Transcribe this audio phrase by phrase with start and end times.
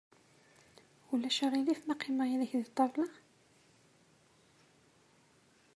[1.13, 3.07] Ulac aɣilif ma qqimeɣ yid-k deg ṭabla?